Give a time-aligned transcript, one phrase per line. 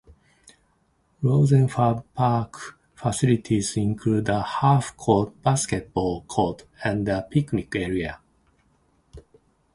[1.21, 8.19] Rosenfarb Park facilities include a half-court basketball court and a picnic area.